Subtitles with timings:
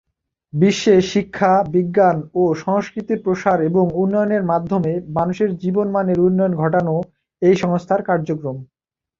[0.53, 6.95] বিশ্বে শিক্ষা, বিজ্ঞান ও সংস্কৃতির প্রসার এবং উন্নয়নের মাধ্যমে মানুষের জীবন মানের উন্নয়ন ঘটানো
[7.41, 8.57] এই সংস্থার কার্যক্রম।